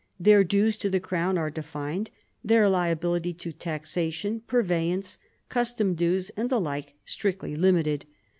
[0.19, 2.09] Their dues to the crown are denned,
[2.43, 8.07] their liability to taxation, purveyance, custom dues, and the like, strictly limited.